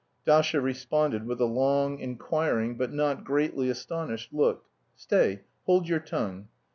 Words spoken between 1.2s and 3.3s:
with a long, inquiring, but not